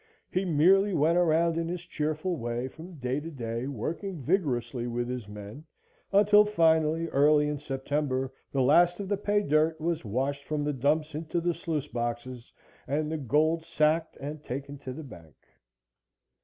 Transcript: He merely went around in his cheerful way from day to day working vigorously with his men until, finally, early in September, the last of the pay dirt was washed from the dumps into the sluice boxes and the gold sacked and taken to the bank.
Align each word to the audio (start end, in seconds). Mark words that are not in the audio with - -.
He 0.31 0.45
merely 0.45 0.95
went 0.95 1.15
around 1.19 1.59
in 1.59 1.67
his 1.67 1.83
cheerful 1.83 2.35
way 2.35 2.67
from 2.67 2.95
day 2.95 3.19
to 3.19 3.29
day 3.29 3.67
working 3.67 4.19
vigorously 4.23 4.87
with 4.87 5.07
his 5.07 5.27
men 5.27 5.63
until, 6.11 6.43
finally, 6.43 7.07
early 7.09 7.47
in 7.47 7.59
September, 7.59 8.33
the 8.51 8.63
last 8.63 8.99
of 8.99 9.07
the 9.07 9.15
pay 9.17 9.43
dirt 9.43 9.79
was 9.79 10.03
washed 10.03 10.43
from 10.45 10.63
the 10.63 10.73
dumps 10.73 11.13
into 11.13 11.39
the 11.39 11.53
sluice 11.53 11.87
boxes 11.87 12.51
and 12.87 13.11
the 13.11 13.17
gold 13.19 13.63
sacked 13.63 14.17
and 14.19 14.43
taken 14.43 14.79
to 14.79 14.91
the 14.91 15.03
bank. 15.03 15.35